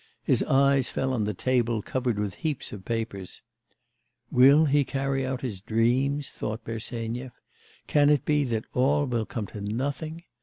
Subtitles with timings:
[0.23, 3.43] His eyes fell on the table covered with heaps of papers...
[4.31, 7.33] 'Will he carry out his dreams?' thought Bersenyev.
[7.85, 10.23] 'Can it be that all will come to nothing?